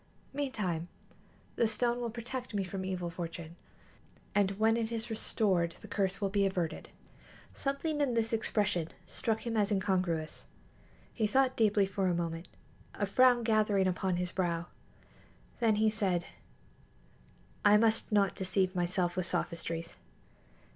[0.33, 0.87] Meantime,
[1.57, 3.55] the stone will protect me from evil fortune,
[4.33, 6.89] and when it is restored the curse will be averted."
[7.53, 10.45] Something in this expression struck him as incongruous.
[11.13, 12.47] He thought deeply for a moment,
[12.95, 14.65] a frown gathering upon his brow.
[15.59, 16.25] Then he said:
[17.63, 19.97] "I must not deceive myself with sophistries.